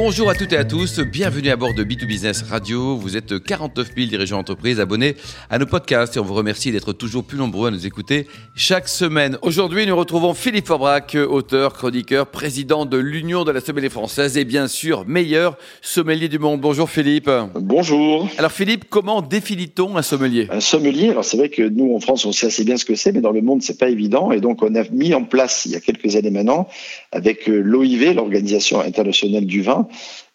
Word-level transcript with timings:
Bonjour 0.00 0.30
à 0.30 0.34
toutes 0.36 0.52
et 0.52 0.56
à 0.56 0.64
tous, 0.64 1.00
bienvenue 1.00 1.50
à 1.50 1.56
bord 1.56 1.74
de 1.74 1.82
B2Business 1.82 2.44
Radio. 2.48 2.94
Vous 2.94 3.16
êtes 3.16 3.42
49 3.42 3.88
000 3.96 4.08
dirigeants 4.08 4.36
d'entreprise 4.36 4.78
abonnés 4.78 5.16
à 5.50 5.58
nos 5.58 5.66
podcasts 5.66 6.16
et 6.16 6.20
on 6.20 6.24
vous 6.24 6.34
remercie 6.34 6.70
d'être 6.70 6.92
toujours 6.92 7.24
plus 7.24 7.36
nombreux 7.36 7.66
à 7.66 7.70
nous 7.72 7.84
écouter 7.84 8.28
chaque 8.54 8.86
semaine. 8.86 9.38
Aujourd'hui, 9.42 9.86
nous 9.86 9.96
retrouvons 9.96 10.34
Philippe 10.34 10.68
Forbrac, 10.68 11.16
auteur, 11.28 11.72
chroniqueur, 11.72 12.28
président 12.28 12.86
de 12.86 12.96
l'Union 12.96 13.42
de 13.42 13.50
la 13.50 13.60
sommelier 13.60 13.88
française 13.88 14.38
et 14.38 14.44
bien 14.44 14.68
sûr 14.68 15.04
meilleur 15.04 15.58
sommelier 15.82 16.28
du 16.28 16.38
monde. 16.38 16.60
Bonjour 16.60 16.88
Philippe. 16.88 17.28
Bonjour. 17.56 18.28
Alors 18.38 18.52
Philippe, 18.52 18.84
comment 18.88 19.20
définit-on 19.20 19.96
un 19.96 20.02
sommelier? 20.02 20.46
Un 20.52 20.60
sommelier, 20.60 21.08
alors 21.08 21.24
c'est 21.24 21.38
vrai 21.38 21.48
que 21.48 21.62
nous 21.62 21.92
en 21.96 21.98
France 21.98 22.24
on 22.24 22.30
sait 22.30 22.46
assez 22.46 22.62
bien 22.62 22.76
ce 22.76 22.84
que 22.84 22.94
c'est, 22.94 23.10
mais 23.10 23.20
dans 23.20 23.32
le 23.32 23.42
monde 23.42 23.62
c'est 23.62 23.80
pas 23.80 23.88
évident 23.88 24.30
et 24.30 24.40
donc 24.40 24.62
on 24.62 24.76
a 24.76 24.84
mis 24.92 25.12
en 25.12 25.24
place 25.24 25.64
il 25.66 25.72
y 25.72 25.74
a 25.76 25.80
quelques 25.80 26.14
années 26.14 26.30
maintenant 26.30 26.68
avec 27.10 27.48
euh, 27.48 27.58
l'OIV, 27.58 28.14
l'Organisation 28.14 28.80
internationale 28.80 29.44
du 29.44 29.60
vin, 29.60 29.87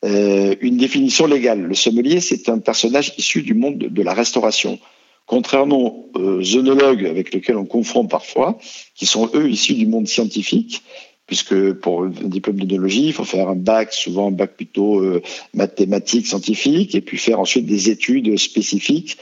euh, 0.06 0.56
une 0.62 0.78
définition 0.78 1.28
légale. 1.28 1.62
Le 1.62 1.76
sommelier, 1.76 2.20
c'est 2.20 2.50
un 2.50 2.60
personnage 2.60 3.14
issu 3.18 3.42
du 3.42 3.54
monde 3.54 3.78
de 3.78 4.02
la 4.04 4.14
restauration. 4.14 4.80
Contrairement 5.26 6.06
aux 6.16 6.58
œnologues 6.58 7.06
avec 7.06 7.34
lesquels 7.34 7.56
on 7.56 7.66
confond 7.66 8.08
parfois, 8.08 8.58
qui 8.96 9.06
sont 9.06 9.30
eux 9.34 9.50
issus 9.50 9.74
du 9.74 9.88
monde 9.88 10.08
scientifique, 10.08 10.84
puisque 11.26 11.74
pour 11.74 12.04
un 12.04 12.10
diplôme 12.10 12.58
d'œnologie, 12.58 13.08
il 13.08 13.14
faut 13.14 13.24
faire 13.24 13.48
un 13.48 13.56
bac, 13.56 13.94
souvent 13.94 14.28
un 14.28 14.32
bac 14.32 14.56
plutôt 14.56 15.00
euh, 15.00 15.22
mathématique, 15.54 16.28
scientifique, 16.28 16.96
et 16.96 17.02
puis 17.02 17.18
faire 17.18 17.40
ensuite 17.40 17.66
des 17.66 17.90
études 17.90 18.38
spécifiques 18.38 19.18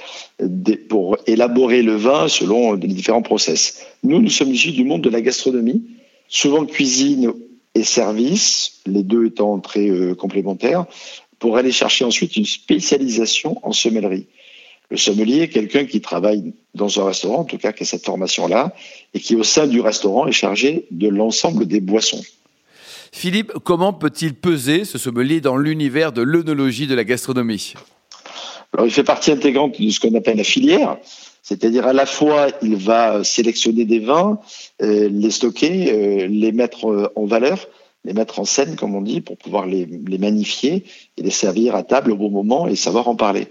pour 0.90 1.18
élaborer 1.27 1.84
le 1.84 1.95
vin 1.95 2.27
selon 2.27 2.73
les 2.73 2.88
différents 2.88 3.21
process. 3.21 3.85
Nous, 4.04 4.20
nous 4.20 4.29
sommes 4.29 4.52
issus 4.52 4.71
du 4.71 4.84
monde 4.84 5.02
de 5.02 5.09
la 5.09 5.21
gastronomie, 5.21 5.84
souvent 6.27 6.66
cuisine 6.66 7.32
et 7.76 7.84
service, 7.84 8.82
les 8.86 9.04
deux 9.04 9.27
étant 9.27 9.60
très 9.60 9.90
euh, 9.90 10.16
complémentaires, 10.16 10.86
pour 11.40 11.58
aller 11.58 11.72
chercher 11.72 12.05
ensuite 12.05 12.36
une 12.38 12.46
spécialisation 12.46 13.58
en 13.63 13.72
sommellerie. 13.72 14.28
Le 14.90 14.98
sommelier 14.98 15.41
est 15.44 15.48
quelqu'un 15.48 15.86
qui 15.86 16.02
travaille 16.02 16.54
dans 16.76 17.00
un 17.00 17.05
restaurant, 17.05 17.40
en 17.40 17.46
tout 17.46 17.58
cas 17.58 17.72
qui 17.72 17.84
a 17.84 17.86
cette 17.86 18.05
formation-là, 18.05 18.76
et 19.13 19.20
qui 19.20 19.36
au 19.36 19.44
sein 19.44 19.66
du 19.66 19.80
restaurant 19.80 20.28
est 20.28 20.34
chargé 20.34 20.86
de 20.91 21.08
l'ensemble 21.08 21.66
des 21.66 21.80
boissons. 21.80 22.22
Philippe, 23.13 23.54
comment 23.63 23.94
peut-il 23.94 24.35
peser 24.35 24.85
ce 24.85 24.98
sommelier 24.98 25.41
dans 25.41 25.58
l'univers 25.58 26.12
de 26.12 26.22
l'œnologie 26.22 26.88
de 26.88 26.96
la 26.96 27.04
gastronomie? 27.04 27.74
Alors, 28.74 28.85
il 28.85 28.91
fait 28.91 29.04
partie 29.04 29.32
intégrante 29.32 29.80
de 29.80 29.90
ce 29.90 30.00
qu'on 30.00 30.16
appelle 30.16 30.38
la 30.38 30.44
filière, 30.44 30.98
c'est-à-dire 31.52 31.85
à 31.85 31.91
la 31.91 32.05
fois 32.05 32.48
il 32.62 32.77
va 32.77 33.26
sélectionner 33.26 33.84
des 33.84 33.99
vins, 33.99 34.40
euh, 34.82 35.10
les 35.12 35.32
stocker, 35.32 35.91
euh, 35.91 36.27
les 36.27 36.54
mettre 36.54 36.90
euh, 36.90 37.12
en 37.18 37.26
valeur, 37.26 37.68
les 38.05 38.13
mettre 38.13 38.40
en 38.40 38.46
scène 38.46 38.77
comme 38.77 38.96
on 38.96 39.02
dit, 39.02 39.20
pour 39.20 39.35
pouvoir 39.35 39.66
les, 39.66 39.85
les 39.85 40.18
magnifier 40.18 40.85
et 41.18 41.22
les 41.22 41.29
servir 41.29 41.76
à 41.76 41.84
table 41.84 42.13
au 42.13 42.16
bon 42.16 42.29
moment 42.29 42.70
et 42.70 42.77
savoir 42.77 43.10
en 43.10 43.18
parler. 43.18 43.49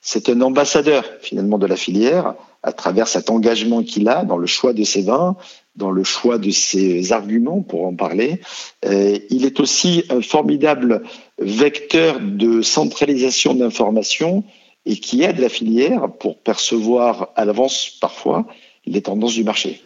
C'est 0.00 0.30
un 0.30 0.40
ambassadeur 0.40 1.04
finalement 1.20 1.58
de 1.58 1.66
la 1.66 1.76
filière 1.76 2.34
à 2.62 2.72
travers 2.72 3.06
cet 3.06 3.28
engagement 3.28 3.82
qu'il 3.82 4.08
a 4.08 4.24
dans 4.24 4.38
le 4.38 4.46
choix 4.46 4.72
de 4.72 4.82
ses 4.82 5.02
vins, 5.02 5.36
dans 5.76 5.90
le 5.90 6.04
choix 6.04 6.38
de 6.38 6.50
ses 6.50 7.12
arguments 7.12 7.60
pour 7.60 7.84
en 7.84 7.94
parler. 7.94 8.40
il 8.84 9.44
est 9.44 9.60
aussi 9.60 10.04
un 10.10 10.22
formidable 10.22 11.02
vecteur 11.38 12.18
de 12.20 12.62
centralisation 12.62 13.54
d'informations 13.54 14.42
et 14.86 14.96
qui 14.96 15.22
aide 15.22 15.38
la 15.38 15.48
filière 15.48 16.10
pour 16.18 16.38
percevoir 16.38 17.28
à 17.36 17.44
l'avance 17.44 17.96
parfois 18.00 18.46
les 18.86 19.02
tendances 19.02 19.34
du 19.34 19.44
marché. 19.44 19.80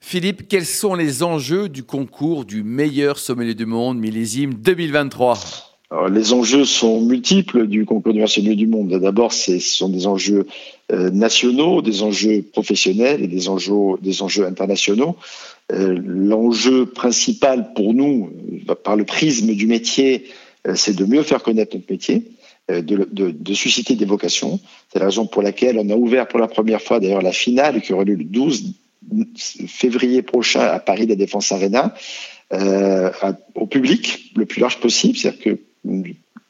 Philippe, 0.00 0.48
quels 0.48 0.66
sont 0.66 0.94
les 0.94 1.22
enjeux 1.22 1.68
du 1.68 1.82
concours 1.82 2.44
du 2.44 2.62
meilleur 2.62 3.18
sommelier 3.18 3.54
du 3.54 3.66
monde 3.66 3.98
millésime 3.98 4.54
2023 4.54 5.38
les 6.10 6.32
enjeux 6.32 6.64
sont 6.64 7.00
multiples 7.00 7.66
du 7.66 7.84
concours 7.84 8.12
du 8.12 8.18
meilleur 8.18 8.28
sommelier 8.28 8.56
du 8.56 8.66
monde. 8.66 8.88
D'abord, 8.98 9.32
ce 9.32 9.58
sont 9.60 9.88
des 9.88 10.06
enjeux 10.06 10.46
euh, 10.92 11.10
nationaux, 11.10 11.82
des 11.82 12.02
enjeux 12.02 12.42
professionnels 12.42 13.22
et 13.22 13.28
des 13.28 13.48
enjeux, 13.48 13.96
des 14.02 14.22
enjeux 14.22 14.44
internationaux. 14.44 15.16
Euh, 15.72 15.98
l'enjeu 16.04 16.86
principal 16.86 17.72
pour 17.74 17.94
nous, 17.94 18.30
euh, 18.68 18.74
par 18.74 18.96
le 18.96 19.04
prisme 19.04 19.54
du 19.54 19.66
métier, 19.66 20.24
c'est 20.74 20.96
de 20.96 21.04
mieux 21.04 21.22
faire 21.22 21.42
connaître 21.42 21.76
notre 21.76 21.90
métier 21.90 22.24
de, 22.68 23.06
de, 23.12 23.54
susciter 23.54 23.94
des 23.94 24.04
vocations. 24.04 24.58
C'est 24.92 24.98
la 24.98 25.06
raison 25.06 25.26
pour 25.26 25.42
laquelle 25.42 25.78
on 25.78 25.90
a 25.90 25.94
ouvert 25.94 26.26
pour 26.26 26.38
la 26.38 26.48
première 26.48 26.80
fois 26.80 26.98
d'ailleurs 26.98 27.22
la 27.22 27.32
finale 27.32 27.82
qui 27.82 27.92
aurait 27.92 28.06
lieu 28.06 28.14
le 28.14 28.24
12 28.24 28.74
février 29.66 30.22
prochain 30.22 30.60
à 30.60 30.78
Paris 30.78 31.06
la 31.06 31.14
Défense 31.14 31.52
Arena 31.52 31.94
euh, 32.52 33.10
au 33.54 33.66
public 33.66 34.32
le 34.36 34.46
plus 34.46 34.60
large 34.60 34.78
possible. 34.80 35.16
C'est-à-dire 35.16 35.40
que 35.40 35.58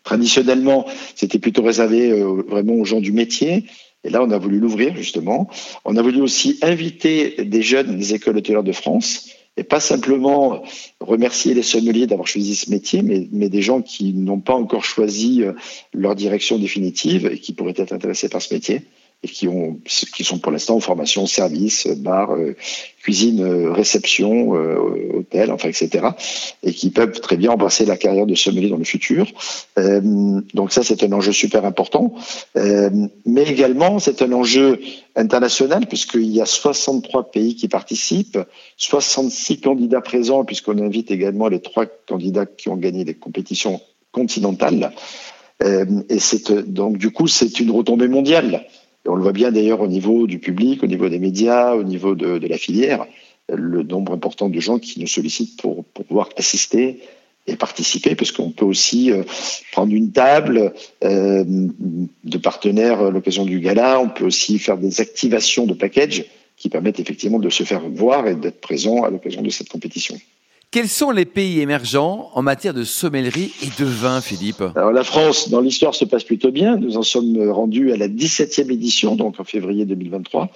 traditionnellement 0.03 0.87
c'était 1.15 1.39
plutôt 1.39 1.63
réservé 1.63 2.11
euh, 2.11 2.43
vraiment 2.47 2.75
aux 2.75 2.85
gens 2.85 3.01
du 3.01 3.13
métier. 3.13 3.65
Et 4.07 4.11
là, 4.11 4.23
on 4.23 4.31
a 4.31 4.39
voulu 4.39 4.59
l'ouvrir 4.59 4.95
justement. 4.97 5.49
On 5.87 5.97
a 5.97 6.03
voulu 6.03 6.21
aussi 6.21 6.59
inviter 6.63 7.45
des 7.45 7.63
jeunes 7.63 7.97
des 7.97 8.15
écoles 8.15 8.37
hôtelières 8.37 8.63
de 8.63 8.73
France 8.73 9.31
et 9.57 9.65
pas 9.65 9.81
simplement 9.81 10.63
remercier 11.01 11.55
les 11.55 11.63
sommeliers 11.63 12.07
d'avoir 12.07 12.27
choisi 12.27 12.57
ce 12.57 12.71
métier, 12.71 13.03
mais, 13.03 13.49
des 13.49 13.63
gens 13.63 13.83
qui 13.83 14.13
n'ont 14.13 14.41
pas 14.41 14.55
encore 14.55 14.85
choisi 14.85 15.43
euh, 15.43 15.53
leur 15.93 16.15
direction 16.15 16.59
définitive 16.59 17.27
et 17.27 17.39
qui 17.39 17.53
pourraient 17.53 17.75
être 17.77 17.93
intéressés 17.93 18.29
par 18.29 18.43
ce 18.43 18.53
métier 18.53 18.83
et 19.25 19.29
qui, 19.29 19.49
ont, 19.49 19.81
qui 20.15 20.23
sont 20.23 20.39
pour 20.39 20.53
l'instant 20.53 20.77
en 20.77 20.81
formation 20.81 21.27
service, 21.27 21.87
bar, 21.87 22.35
euh, 22.35 22.55
cuisine, 23.03 23.43
euh, 23.43 23.73
réception, 23.73 24.55
euh, 24.55 24.77
hôtel, 25.15 25.51
enfin, 25.51 25.71
etc. 25.71 26.09
Et 26.63 26.75
qui 26.75 26.91
peuvent 26.91 27.19
très 27.21 27.39
bien 27.39 27.53
embrasser 27.53 27.87
la 27.87 27.97
carrière 27.97 28.27
de 28.27 28.35
sommelier 28.35 28.69
dans 28.69 28.77
le 28.77 28.85
futur. 28.85 29.27
donc 29.77 30.73
ça, 30.73 30.83
c'est 30.83 31.03
un 31.03 31.13
enjeu 31.13 31.33
super 31.33 31.65
important. 31.65 32.15
mais 32.55 33.45
également, 33.45 33.99
c'est 33.99 34.21
un 34.21 34.33
enjeu 34.33 34.79
international 35.17 35.87
puisqu'il 35.87 36.31
y 36.31 36.43
a 36.43 36.47
63 36.47 37.31
pays 37.31 37.57
qui 37.57 37.69
participent, 37.69 38.39
66 38.77 39.61
candidats 39.61 40.03
présents 40.03 40.45
puisqu'on 40.45 40.79
invite 40.79 41.11
également 41.11 41.49
les 41.49 41.61
trois 41.61 41.87
candidats 41.87 42.47
qui 42.47 42.69
ont 42.69 42.77
gagné 42.77 43.05
des 43.05 43.15
compétitions 43.15 43.81
continentales. 44.13 44.93
et 45.63 46.19
donc 46.67 46.99
du 46.99 47.11
coup, 47.11 47.27
c'est 47.27 47.61
une 47.61 47.71
retombée 47.71 48.09
mondiale. 48.09 48.67
Et 49.05 49.09
on 49.09 49.15
le 49.15 49.23
voit 49.23 49.33
bien 49.33 49.53
d'ailleurs 49.53 49.81
au 49.81 49.87
niveau 49.87 50.27
du 50.27 50.39
public, 50.39 50.83
au 50.83 50.87
niveau 50.87 51.09
des 51.09 51.19
médias, 51.19 51.75
au 51.75 51.83
niveau 51.83 52.15
de, 52.15 52.47
la 52.47 52.59
filière, 52.59 53.07
le 53.53 53.83
nombre 53.83 54.13
important 54.13 54.49
de 54.49 54.59
gens 54.61 54.79
qui 54.79 55.01
nous 55.01 55.07
sollicitent 55.07 55.61
pour, 55.61 55.85
pouvoir 55.85 56.31
assister 56.37 57.01
et 57.47 57.57
participer, 57.57 58.15
parce 58.15 58.33
qu'on 58.33 58.51
peut 58.51 58.65
aussi 58.65 59.13
euh, 59.13 59.23
prendre 59.73 59.93
une 59.93 60.13
table 60.13 60.73
euh, 61.05 61.45
de 61.47 62.39
partenaires 62.39 63.01
à 63.01 63.11
l'occasion 63.11 63.45
du 63.45 63.61
gala, 63.61 64.01
on 64.01 64.09
peut 64.09 64.25
aussi 64.25 64.59
faire 64.59 64.79
des 64.79 65.03
activations 65.03 65.67
de 65.67 65.75
package 65.75 66.25
qui 66.57 66.71
permettent 66.71 67.01
effectivement 67.01 67.39
de 67.39 67.51
se 67.51 67.65
faire 67.65 67.87
voir 67.87 68.27
et 68.27 68.35
d'être 68.35 68.63
présent 68.63 69.03
à 69.03 69.11
l'occasion 69.11 69.43
de 69.43 69.51
cette 69.51 69.69
compétition. 69.69 70.17
Quels 70.75 70.89
sont 70.89 71.13
les 71.13 71.25
pays 71.25 71.61
émergents 71.61 72.31
en 72.35 72.43
matière 72.43 72.75
de 72.75 72.83
sommellerie 72.83 73.53
et 73.63 73.81
de 73.81 73.85
vin, 73.85 74.21
Philippe 74.21 74.65
la 74.75 75.05
France, 75.05 75.49
dans 75.49 75.61
l'histoire, 75.61 75.95
se 75.95 76.05
passe 76.05 76.25
plutôt 76.25 76.51
bien. 76.51 76.77
Nous 76.77 76.97
en 76.97 77.05
sommes 77.05 77.49
rendus 77.49 77.93
à 77.93 77.97
la 77.97 78.09
17e 78.09 78.73
édition, 78.73 79.15
donc 79.15 79.39
en 79.39 79.45
février 79.45 79.85
2023. 79.85 80.49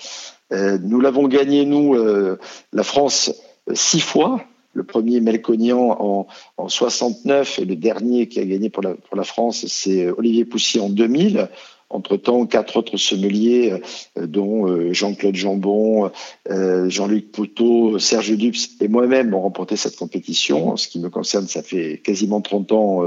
Euh, 0.51 0.77
nous 0.83 1.01
l'avons 1.01 1.29
gagné, 1.29 1.65
nous, 1.65 1.95
euh, 1.95 2.37
la 2.73 2.83
France, 2.83 3.33
six 3.75 4.01
fois. 4.01 4.43
Le 4.73 4.83
premier 4.83 5.21
Melconian 5.21 5.97
en, 6.01 6.27
en 6.57 6.69
69 6.69 7.61
et 7.61 7.65
le 7.65 7.77
dernier 7.77 8.27
qui 8.27 8.41
a 8.41 8.45
gagné 8.45 8.71
pour 8.71 8.83
la, 8.83 8.95
pour 8.95 9.17
la 9.17 9.23
France, 9.23 9.67
c'est 9.69 10.11
Olivier 10.11 10.45
Poussy 10.45 10.81
en 10.81 10.89
2000. 10.89 11.49
Entre-temps, 11.91 12.45
quatre 12.45 12.77
autres 12.77 12.99
sommeliers, 12.99 13.73
euh, 14.19 14.27
dont 14.27 14.69
euh, 14.69 14.93
Jean-Claude 14.93 15.35
Jambon, 15.35 16.11
euh, 16.51 16.91
Jean-Luc 16.91 17.33
Poutot, 17.33 17.99
Serge 17.99 18.37
Dups 18.37 18.77
et 18.83 18.89
moi-même 18.89 19.33
ont 19.33 19.41
remporté 19.41 19.77
cette 19.77 19.97
compétition. 19.97 20.73
En 20.73 20.77
ce 20.77 20.87
qui 20.87 20.99
me 20.99 21.09
concerne, 21.09 21.47
ça 21.47 21.63
fait 21.63 22.03
quasiment 22.05 22.43
30 22.43 22.73
ans 22.73 23.03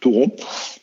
tout 0.00 0.10
rond, 0.10 0.30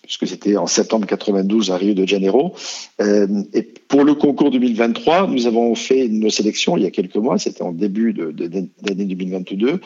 puisque 0.04 0.28
c'était 0.28 0.58
en 0.58 0.68
septembre 0.68 1.08
92 1.08 1.72
à 1.72 1.78
Rio 1.78 1.94
de 1.96 2.06
Janeiro. 2.06 2.54
Et 3.00 3.64
pour 3.88 4.04
le 4.04 4.14
concours 4.14 4.52
2023, 4.52 5.28
nous 5.28 5.48
avons 5.48 5.74
fait 5.76 6.08
nos 6.08 6.30
sélections 6.30 6.78
il 6.78 6.84
y 6.84 6.86
a 6.86 6.92
quelques 6.92 7.16
mois, 7.16 7.38
c'était 7.40 7.64
en 7.64 7.72
début 7.72 8.14
d'année 8.14 9.06
2022. 9.06 9.80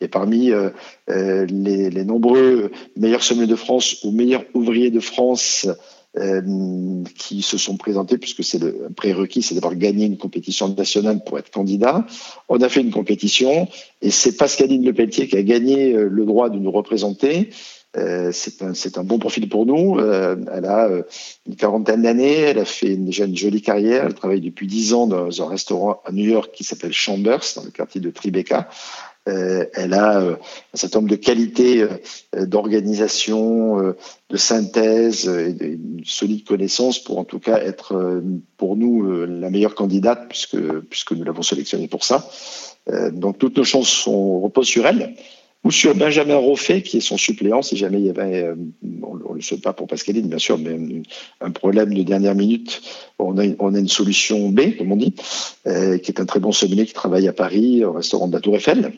Et 0.00 0.08
parmi 0.08 0.52
les, 1.08 1.90
les 1.90 2.04
nombreux 2.04 2.70
meilleurs 2.96 3.22
sommeliers 3.22 3.46
de 3.46 3.56
France 3.56 4.02
ou 4.04 4.10
meilleurs 4.10 4.44
ouvriers 4.54 4.90
de 4.90 5.00
France, 5.00 5.66
euh, 6.18 7.04
qui 7.16 7.42
se 7.42 7.56
sont 7.56 7.76
présentés, 7.76 8.18
puisque 8.18 8.42
c'est 8.42 8.58
le 8.58 8.88
prérequis, 8.96 9.42
c'est 9.42 9.54
d'avoir 9.54 9.76
gagné 9.76 10.06
une 10.06 10.18
compétition 10.18 10.68
nationale 10.68 11.22
pour 11.24 11.38
être 11.38 11.50
candidat. 11.50 12.04
On 12.48 12.60
a 12.60 12.68
fait 12.68 12.80
une 12.80 12.90
compétition 12.90 13.68
et 14.02 14.10
c'est 14.10 14.36
Pascaline 14.36 14.84
Lepelletier 14.84 15.28
qui 15.28 15.36
a 15.36 15.42
gagné 15.42 15.92
euh, 15.94 16.08
le 16.08 16.24
droit 16.24 16.50
de 16.50 16.58
nous 16.58 16.72
représenter. 16.72 17.50
Euh, 17.96 18.30
c'est 18.32 18.98
un, 18.98 19.04
bon 19.04 19.18
profil 19.18 19.48
pour 19.48 19.66
nous. 19.66 19.98
Elle 19.98 20.64
a 20.64 20.88
euh, 20.88 21.02
une 21.46 21.56
quarantaine 21.56 22.02
d'années, 22.02 22.34
elle 22.34 22.60
a 22.60 22.64
fait 22.64 22.96
déjà 22.96 23.24
une 23.24 23.36
jolie 23.36 23.62
carrière. 23.62 24.04
Elle 24.06 24.14
travaille 24.14 24.40
depuis 24.40 24.66
dix 24.68 24.94
ans 24.94 25.06
dans 25.06 25.42
un 25.42 25.48
restaurant 25.48 26.00
à 26.04 26.12
New 26.12 26.28
York 26.28 26.52
qui 26.52 26.62
s'appelle 26.62 26.92
Chambers, 26.92 27.42
dans 27.56 27.64
le 27.64 27.70
quartier 27.70 28.00
de 28.00 28.10
Tribeca. 28.10 28.68
Euh, 29.28 29.66
elle 29.74 29.92
a 29.92 30.18
un 30.20 30.36
certain 30.74 31.00
nombre 31.00 31.10
de 31.10 31.16
qualités 31.16 31.86
d'organisation, 32.34 33.94
de 34.30 34.36
synthèse 34.36 35.28
et 35.28 35.66
une 35.66 36.02
solide 36.04 36.44
connaissance 36.44 36.98
pour 36.98 37.18
en 37.18 37.24
tout 37.24 37.38
cas 37.38 37.58
être 37.58 38.22
pour 38.56 38.76
nous 38.76 39.26
la 39.26 39.50
meilleure 39.50 39.74
candidate 39.74 40.26
puisque, 40.28 40.58
puisque 40.88 41.12
nous 41.12 41.24
l'avons 41.24 41.42
sélectionnée 41.42 41.86
pour 41.86 42.02
ça. 42.02 42.28
donc 43.12 43.38
toutes 43.38 43.58
nos 43.58 43.64
chances 43.64 44.04
reposent 44.06 44.68
sur 44.68 44.86
elle 44.86 45.14
ou 45.62 45.70
sur 45.70 45.94
Benjamin 45.94 46.36
Roffet, 46.36 46.82
qui 46.82 46.98
est 46.98 47.00
son 47.00 47.18
suppléant, 47.18 47.60
si 47.62 47.76
jamais 47.76 47.98
il 47.98 48.06
y 48.06 48.10
avait, 48.10 48.44
euh, 48.44 48.54
on 49.02 49.16
ne 49.16 49.34
le 49.34 49.40
souhaite 49.42 49.62
pas 49.62 49.74
pour 49.74 49.86
Pascaline, 49.86 50.26
bien 50.26 50.38
sûr, 50.38 50.58
mais 50.58 50.78
un 51.40 51.50
problème 51.50 51.92
de 51.92 52.02
dernière 52.02 52.34
minute, 52.34 52.80
on 53.18 53.36
a, 53.36 53.44
une 53.44 53.88
solution 53.88 54.48
B, 54.48 54.76
comme 54.78 54.92
on 54.92 54.96
dit, 54.96 55.14
euh, 55.66 55.98
qui 55.98 56.10
est 56.10 56.20
un 56.20 56.24
très 56.24 56.40
bon 56.40 56.52
sommelier 56.52 56.86
qui 56.86 56.94
travaille 56.94 57.28
à 57.28 57.34
Paris, 57.34 57.84
au 57.84 57.92
restaurant 57.92 58.26
de 58.26 58.32
la 58.32 58.40
Tour 58.40 58.56
Eiffel, 58.56 58.92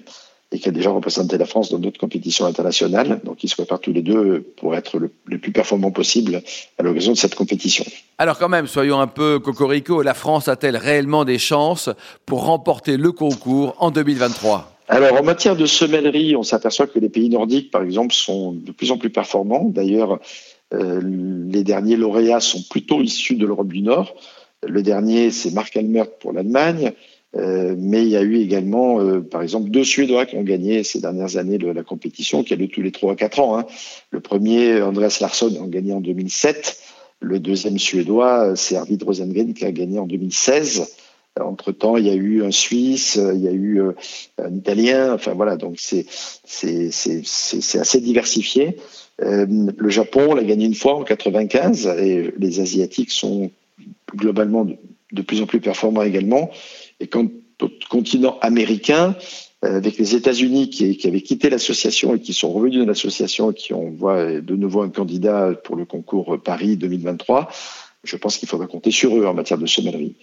et 0.53 0.59
qui 0.59 0.69
a 0.69 0.73
déjà 0.73 0.91
représenté 0.91 1.37
la 1.37 1.47
France 1.47 1.71
dans 1.71 1.79
d'autres 1.79 1.99
compétitions 1.99 2.45
internationales. 2.45 3.21
Donc, 3.25 3.43
ils 3.43 3.49
se 3.49 3.57
préparent 3.57 3.81
tous 3.81 3.93
les 3.93 4.03
deux 4.03 4.43
pour 4.59 4.77
être 4.77 4.99
le 4.99 5.39
plus 5.39 5.51
performant 5.51 5.91
possible 5.91 6.43
à 6.79 6.83
l'occasion 6.83 7.13
de 7.13 7.17
cette 7.17 7.35
compétition. 7.35 7.85
Alors, 8.19 8.39
quand 8.39 8.51
même, 8.51 8.67
soyons 8.67 9.01
un 9.01 9.07
peu 9.07 9.41
cocorico, 9.41 10.03
la 10.03 10.15
France 10.15 10.49
a-t-elle 10.49 10.77
réellement 10.77 11.25
des 11.25 11.39
chances 11.39 11.89
pour 12.27 12.45
remporter 12.45 12.99
le 12.99 13.13
concours 13.13 13.75
en 13.79 13.91
2023 13.91 14.72
alors, 14.93 15.19
en 15.19 15.23
matière 15.23 15.57
de 15.57 15.65
semellerie, 15.65 16.37
on 16.37 16.43
s'aperçoit 16.43 16.87
que 16.87 16.99
les 16.99 17.09
pays 17.09 17.31
nordiques, 17.31 17.71
par 17.71 17.83
exemple, 17.83 18.13
sont 18.13 18.53
de 18.53 18.73
plus 18.73 18.91
en 18.91 18.99
plus 18.99 19.09
performants. 19.09 19.65
D'ailleurs, 19.65 20.21
euh, 20.75 21.01
les 21.03 21.65
derniers 21.65 21.97
lauréats 21.97 22.41
sont 22.41 22.63
plutôt 22.69 23.01
issus 23.01 23.37
de 23.37 23.47
l'Europe 23.47 23.69
du 23.69 23.81
Nord. 23.81 24.15
Le 24.63 24.83
dernier, 24.83 25.31
c'est 25.31 25.51
Marc 25.55 25.75
Almert 25.79 26.11
pour 26.19 26.35
l'Allemagne. 26.35 26.93
Euh, 27.35 27.75
mais 27.79 28.03
il 28.03 28.11
y 28.11 28.19
a 28.19 28.21
eu 28.21 28.37
également, 28.37 29.01
euh, 29.01 29.21
par 29.21 29.41
exemple, 29.41 29.71
deux 29.71 29.85
Suédois 29.85 30.27
qui 30.27 30.37
ont 30.37 30.43
gagné 30.43 30.85
ces 30.85 31.01
dernières 31.01 31.39
années 31.39 31.57
de 31.57 31.69
la 31.69 31.83
compétition, 31.83 32.45
qui 32.45 32.53
a 32.53 32.57
lieu 32.57 32.69
tous 32.69 32.83
les 32.83 32.93
trois 32.93 33.15
à 33.15 33.17
quatre 33.17 33.41
ans. 33.41 33.59
Hein. 33.59 33.65
Le 34.11 34.21
premier, 34.21 34.83
Andreas 34.83 35.17
Larsson, 35.23 35.59
a 35.65 35.69
gagné 35.69 35.95
en 35.95 36.01
2007. 36.01 36.79
Le 37.21 37.41
deuxième 37.41 37.79
Suédois, 37.79 38.57
c'est 38.57 38.77
Arvid 38.77 39.03
Rosengren, 39.03 39.55
qui 39.55 39.65
a 39.65 39.73
gagné 39.73 39.99
en 39.99 40.07
2016. 40.07 40.93
Entre-temps, 41.41 41.97
il 41.97 42.07
y 42.07 42.11
a 42.11 42.15
eu 42.15 42.45
un 42.45 42.51
Suisse, 42.51 43.15
il 43.15 43.41
y 43.41 43.49
a 43.49 43.53
eu 43.53 43.81
euh, 43.81 43.93
un 44.37 44.55
Italien, 44.55 45.15
enfin 45.15 45.33
voilà, 45.33 45.57
donc 45.57 45.77
c'est 45.79 46.07
assez 46.45 48.01
diversifié. 48.01 48.77
Euh, 49.23 49.47
le 49.49 49.89
Japon 49.89 50.35
l'a 50.35 50.45
gagné 50.45 50.67
une 50.67 50.75
fois 50.75 50.95
en 50.95 51.05
95 51.05 51.87
et 51.87 52.35
les 52.37 52.61
Asiatiques 52.61 53.11
sont 53.11 53.51
globalement 54.15 54.67
de, 55.13 55.23
plus 55.23 55.41
en 55.41 55.47
plus 55.47 55.61
performants 55.61 56.03
également. 56.03 56.51
Et 57.01 57.07
quant 57.07 57.27
au 57.63 57.71
continent 57.89 58.39
américain, 58.43 59.17
euh, 59.65 59.77
avec 59.77 59.97
les 59.97 60.15
États-Unis 60.15 60.69
qui, 60.69 60.99
qui, 60.99 61.09
avaient 61.09 61.23
quitté 61.23 61.49
l'association 61.49 62.15
et 62.15 62.21
qui 62.21 62.35
sont 62.35 62.53
revenus 62.53 62.81
dans 62.81 62.87
l'association 62.87 63.53
et 63.53 63.55
qui 63.55 63.73
ont 63.73 63.91
voit 63.91 64.41
de 64.41 64.57
nouveau 64.57 64.83
un 64.83 64.91
candidat 64.91 65.53
pour 65.65 65.77
le 65.77 65.87
concours 65.87 66.39
Paris 66.43 66.77
2023, 66.77 67.49
je 68.05 68.17
pense 68.17 68.37
qu'il 68.37 68.49
faudra 68.49 68.67
compter 68.67 68.91
sur 68.91 69.17
eux 69.17 69.27
en 69.27 69.35
matière 69.35 69.59
de 69.59 69.67
sommellerie. 69.67 70.17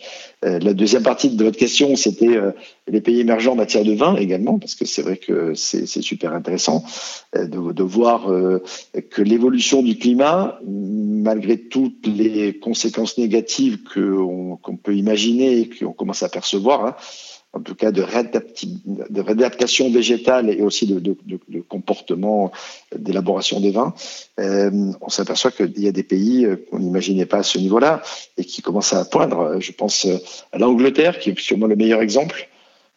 Euh, 0.44 0.60
la 0.60 0.74
deuxième 0.74 1.04
partie 1.04 1.30
de 1.30 1.44
votre 1.44 1.58
question, 1.58 1.96
c'était 1.96 2.36
euh, 2.36 2.52
les 2.88 3.00
pays 3.00 3.22
émergents 3.22 3.54
en 3.54 3.56
matière 3.56 3.86
de 3.86 3.94
vin 3.94 4.16
également, 4.18 4.60
parce 4.60 4.76
que 4.76 4.86
c'est 4.86 5.02
vrai 5.02 5.18
que 5.18 5.54
c'est 5.54 5.86
super 5.86 6.34
intéressant 6.34 6.84
euh, 7.36 7.46
de, 7.46 7.84
voir 7.84 8.28
que 9.10 9.22
l'évolution 9.22 9.81
du 9.81 9.98
climat, 9.98 10.60
malgré 10.68 11.58
toutes 11.58 12.06
les 12.06 12.60
conséquences 12.60 13.18
négatives 13.18 13.80
qu'on 13.84 14.78
peut 14.82 14.96
imaginer 14.96 15.60
et 15.60 15.70
qu'on 15.70 15.94
commence 15.94 16.24
à 16.24 16.30
percevoir, 16.30 16.86
hein, 16.86 16.96
en 17.54 17.62
tout 17.62 17.75
cas 17.75 17.92
de, 17.92 18.04
réadaptation 18.04 19.90
végétale 19.90 20.50
et 20.50 20.62
aussi 20.62 20.86
de, 20.86 21.00
de, 21.00 21.16
de 21.25 21.62
comportement 21.62 22.51
d'élaboration 22.96 23.60
des 23.60 23.72
vins, 23.72 23.94
euh, 24.40 24.92
on 25.01 25.10
s'aperçoit 25.10 25.51
qu'il 25.51 25.80
y 25.80 25.88
a 25.88 25.92
des 25.92 26.04
pays 26.04 26.46
euh, 26.46 26.56
qu'on 26.69 26.80
n'imaginait 26.80 27.25
pas 27.25 27.40
à 27.40 27.44
ce 27.44 27.57
niveau-là 27.57 28.01
et 28.38 28.46
qui 28.46 28.62
commencent 28.62 28.94
à 28.94 29.04
poindre. 29.04 29.60
Je 29.60 29.72
pense 29.72 30.06
euh, 30.06 30.18
à 30.51 30.60
l'Angleterre, 30.60 31.19
qui 31.19 31.31
est 31.31 31.40
sûrement 31.40 31.68
le 31.68 31.75
meilleur 31.75 32.01
exemple, 32.01 32.50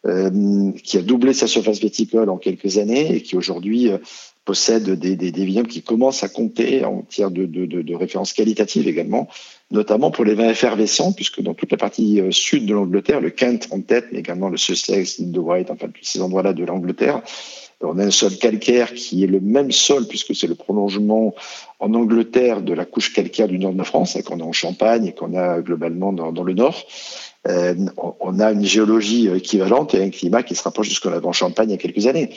euh, 0.05 0.71
qui 0.83 0.97
a 0.97 1.01
doublé 1.01 1.31
sa 1.31 1.47
surface 1.47 1.79
viticole 1.79 2.29
en 2.29 2.37
quelques 2.37 2.77
années 2.77 3.15
et 3.15 3.21
qui 3.21 3.37
aujourd'hui 3.37 3.89
euh, 3.89 3.99
possède 4.45 4.89
des, 4.89 5.15
des, 5.15 5.45
vignobles 5.45 5.69
qui 5.69 5.81
commencent 5.81 6.23
à 6.23 6.29
compter 6.29 6.83
en 6.83 6.97
matière 6.97 7.31
de, 7.31 7.45
de, 7.45 7.65
de, 7.65 7.95
références 7.95 8.33
qualitatives 8.33 8.87
également, 8.87 9.27
notamment 9.71 10.11
pour 10.11 10.25
les 10.25 10.33
vins 10.33 10.49
effervescents, 10.49 11.13
puisque 11.13 11.41
dans 11.41 11.53
toute 11.53 11.71
la 11.71 11.77
partie 11.77 12.19
euh, 12.19 12.31
sud 12.31 12.65
de 12.65 12.73
l'Angleterre, 12.73 13.21
le 13.21 13.29
Kent 13.29 13.69
en 13.71 13.81
tête, 13.81 14.07
mais 14.11 14.19
également 14.19 14.49
le 14.49 14.57
Sussex, 14.57 15.19
l'île 15.19 15.31
de 15.31 15.39
White, 15.39 15.71
enfin 15.71 15.87
tous 15.87 16.03
ces 16.03 16.21
endroits-là 16.21 16.53
de 16.53 16.65
l'Angleterre, 16.65 17.21
on 17.81 17.99
a 17.99 18.05
un 18.05 18.11
sol 18.11 18.37
calcaire 18.37 18.93
qui 18.93 19.23
est 19.23 19.27
le 19.27 19.39
même 19.39 19.71
sol, 19.71 20.07
puisque 20.07 20.35
c'est 20.35 20.47
le 20.47 20.55
prolongement 20.55 21.35
en 21.79 21.93
Angleterre 21.93 22.61
de 22.61 22.73
la 22.73 22.85
couche 22.85 23.13
calcaire 23.13 23.47
du 23.47 23.59
nord 23.59 23.73
de 23.73 23.77
la 23.77 23.83
France, 23.83 24.17
qu'on 24.25 24.39
a 24.39 24.43
en 24.43 24.53
Champagne 24.53 25.07
et 25.07 25.13
qu'on 25.13 25.35
a 25.35 25.59
globalement 25.59 26.13
dans, 26.13 26.31
dans 26.31 26.43
le 26.43 26.53
nord. 26.53 26.85
Euh, 27.47 27.75
on 28.21 28.39
a 28.39 28.53
une 28.53 28.63
géologie 28.63 29.27
équivalente 29.27 29.93
et 29.95 30.01
un 30.01 30.09
climat 30.09 30.43
qui 30.43 30.55
se 30.55 30.63
rapproche 30.63 30.87
de 30.89 30.93
ce 30.93 31.01
qu'on 31.01 31.11
avait 31.11 31.25
en 31.25 31.33
Champagne 31.33 31.69
il 31.69 31.73
y 31.73 31.75
a 31.75 31.77
quelques 31.77 32.07
années. 32.07 32.29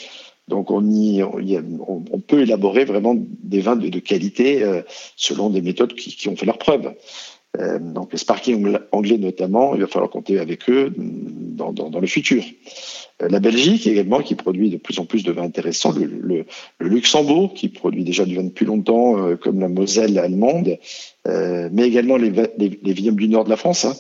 Donc 0.49 0.71
on, 0.71 0.89
y, 0.89 1.23
on, 1.23 2.21
peut 2.21 2.43
élaborer 2.43 2.85
vraiment 2.85 3.17
des 3.17 3.61
vins 3.61 3.77
de, 3.77 3.99
qualité 3.99 4.63
euh, 4.63 4.83
selon 5.17 5.51
des 5.51 5.61
méthodes 5.61 5.95
qui, 5.95 6.29
ont 6.29 6.37
fait 6.37 6.47
leur 6.47 6.59
preuve. 6.59 6.95
Euh, 7.59 7.79
donc 7.79 8.13
les 8.13 8.19
sparkling 8.19 8.77
anglais 8.93 9.19
notamment, 9.19 9.75
il 9.75 9.81
va 9.81 9.87
falloir 9.87 10.11
compter 10.11 10.39
avec 10.39 10.69
eux 10.69 10.93
dans, 10.97 12.01
le 12.01 12.07
futur. 12.07 12.45
Euh, 13.23 13.29
la 13.29 13.41
Belgique 13.41 13.87
également 13.87 14.21
qui 14.21 14.35
produit 14.35 14.71
de 14.71 14.77
plus 14.77 14.99
en 14.99 15.05
plus 15.05 15.23
de 15.23 15.33
vins 15.33 15.45
intéressants, 15.45 15.93
le, 15.93 16.45
Luxembourg 16.81 17.55
qui 17.55 17.69
produit 17.69 18.05
déjà 18.05 18.25
du 18.25 18.37
vin 18.37 18.45
depuis 18.45 18.67
longtemps 18.67 19.19
euh, 19.19 19.37
comme 19.37 19.61
la 19.61 19.69
Moselle 19.69 20.19
allemande, 20.19 20.79
mais 21.25 21.89
également 21.89 22.17
les, 22.17 22.31
les, 22.59 22.93
du 22.93 23.29
nord 23.29 23.45
de 23.45 23.51
la 23.51 23.57
France. 23.57 23.85
Hein, 23.85 23.95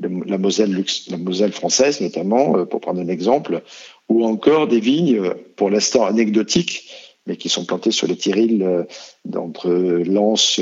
la 0.00 0.38
Moselle, 0.38 1.52
française 1.52 2.00
notamment, 2.00 2.56
euh, 2.56 2.64
pour 2.64 2.80
prendre 2.80 3.00
un 3.00 3.08
exemple, 3.08 3.62
ou 4.08 4.24
encore 4.24 4.66
des 4.66 4.80
vignes, 4.80 5.18
euh, 5.18 5.34
pour 5.56 5.70
l'instant 5.70 6.04
anecdotiques, 6.04 6.90
mais 7.30 7.36
qui 7.36 7.48
sont 7.48 7.64
plantées 7.64 7.92
sur 7.92 8.08
les 8.08 8.16
Tyrils 8.16 8.62
euh, 8.62 8.82
d'entre 9.24 9.70
Lens, 9.70 10.60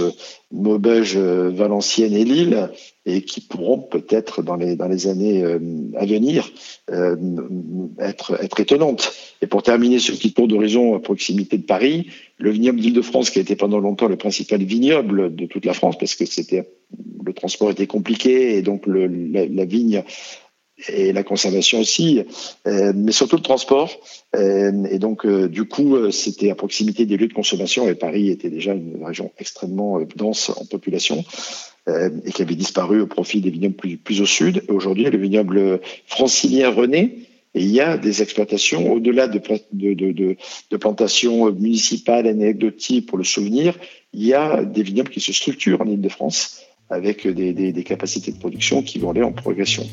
Maubeuge, 0.52 1.16
Valenciennes 1.16 2.14
et 2.14 2.24
Lille, 2.24 2.70
et 3.06 3.22
qui 3.22 3.40
pourront 3.40 3.78
peut-être 3.78 4.42
dans 4.42 4.56
les, 4.56 4.76
dans 4.76 4.88
les 4.88 5.06
années 5.06 5.42
à 5.44 6.04
venir 6.06 6.50
être, 8.00 8.42
être 8.42 8.60
étonnantes. 8.60 9.12
Et 9.42 9.46
pour 9.46 9.62
terminer 9.62 9.98
ce 9.98 10.12
petit 10.12 10.32
tour 10.32 10.48
d'horizon 10.48 10.94
à 10.94 11.00
proximité 11.00 11.58
de 11.58 11.62
Paris, 11.62 12.08
le 12.38 12.50
vignoble 12.50 12.80
d'Île-de-France, 12.80 13.30
qui 13.30 13.38
a 13.38 13.42
été 13.42 13.56
pendant 13.56 13.78
longtemps 13.78 14.08
le 14.08 14.16
principal 14.16 14.62
vignoble 14.62 15.34
de 15.34 15.46
toute 15.46 15.64
la 15.64 15.74
France, 15.74 15.96
parce 15.98 16.14
que 16.14 16.24
c'était 16.24 16.66
le 17.24 17.32
transport 17.34 17.70
était 17.70 17.86
compliqué 17.86 18.56
et 18.56 18.62
donc 18.62 18.84
la, 18.86 19.64
vigne 19.64 20.02
et 20.86 21.12
la 21.12 21.22
conservation 21.22 21.80
aussi, 21.80 22.22
euh, 22.66 22.92
mais 22.94 23.12
surtout 23.12 23.36
le 23.36 23.42
transport. 23.42 23.90
Euh, 24.36 24.84
et 24.90 24.98
donc, 24.98 25.26
euh, 25.26 25.48
du 25.48 25.64
coup, 25.64 26.10
c'était 26.12 26.50
à 26.50 26.54
proximité 26.54 27.06
des 27.06 27.16
lieux 27.16 27.28
de 27.28 27.32
consommation 27.32 27.88
et 27.88 27.94
Paris 27.94 28.30
était 28.30 28.50
déjà 28.50 28.72
une 28.74 29.04
région 29.04 29.32
extrêmement 29.38 30.00
dense 30.16 30.50
en 30.50 30.64
population 30.64 31.24
et 32.26 32.32
qui 32.32 32.42
avait 32.42 32.54
disparu 32.54 33.00
au 33.00 33.06
profit 33.06 33.40
des 33.40 33.48
vignobles 33.48 33.74
plus, 33.74 34.20
au 34.20 34.26
sud. 34.26 34.62
Aujourd'hui, 34.68 35.04
le 35.04 35.16
vignoble 35.16 35.80
francilien 36.06 36.70
René, 36.70 37.20
et 37.54 37.62
il 37.62 37.70
y 37.70 37.80
a 37.80 37.96
des 37.96 38.20
exploitations 38.20 38.92
au-delà 38.92 39.26
de, 39.26 39.38
plantations 40.76 41.50
municipales 41.50 42.26
anecdotiques 42.26 43.06
pour 43.06 43.16
le 43.16 43.24
souvenir. 43.24 43.74
Il 44.12 44.22
y 44.22 44.34
a 44.34 44.64
des 44.64 44.82
vignobles 44.82 45.08
qui 45.08 45.20
se 45.20 45.32
structurent 45.32 45.80
en 45.80 45.86
Ile-de-France 45.86 46.60
avec 46.90 47.26
des, 47.26 47.84
capacités 47.84 48.32
de 48.32 48.38
production 48.38 48.82
qui 48.82 48.98
vont 48.98 49.12
aller 49.12 49.22
en 49.22 49.32
progression. 49.32 49.86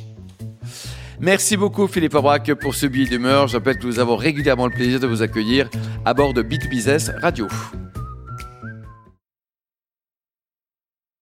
Merci 1.19 1.55
beaucoup 1.57 1.87
Philippe 1.87 2.15
Aubrac 2.15 2.53
pour 2.55 2.75
ce 2.75 2.85
billet 2.85 3.07
d'humeur. 3.07 3.47
Je 3.47 3.57
rappelle 3.57 3.77
que 3.77 3.87
nous 3.87 3.99
avons 3.99 4.15
régulièrement 4.15 4.67
le 4.67 4.73
plaisir 4.73 4.99
de 4.99 5.07
vous 5.07 5.21
accueillir 5.21 5.69
à 6.03 6.13
bord 6.13 6.33
de 6.33 6.41
Bit 6.41 6.69
Business 6.69 7.09
Radio. 7.21 7.47